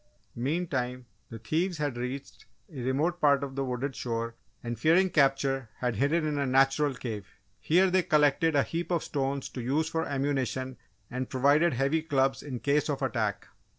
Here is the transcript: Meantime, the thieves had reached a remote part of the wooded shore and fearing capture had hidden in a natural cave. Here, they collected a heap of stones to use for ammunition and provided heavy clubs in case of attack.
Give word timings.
Meantime, 0.35 1.05
the 1.29 1.37
thieves 1.37 1.77
had 1.77 1.95
reached 1.95 2.47
a 2.73 2.81
remote 2.81 3.21
part 3.21 3.43
of 3.43 3.55
the 3.55 3.63
wooded 3.63 3.95
shore 3.95 4.33
and 4.63 4.79
fearing 4.79 5.11
capture 5.11 5.69
had 5.77 5.97
hidden 5.97 6.25
in 6.25 6.39
a 6.39 6.45
natural 6.47 6.95
cave. 6.95 7.27
Here, 7.59 7.87
they 7.91 8.01
collected 8.01 8.55
a 8.55 8.63
heap 8.63 8.89
of 8.89 9.03
stones 9.03 9.47
to 9.49 9.61
use 9.61 9.87
for 9.89 10.07
ammunition 10.07 10.77
and 11.11 11.29
provided 11.29 11.73
heavy 11.73 12.01
clubs 12.01 12.41
in 12.41 12.61
case 12.61 12.89
of 12.89 13.03
attack. 13.03 13.49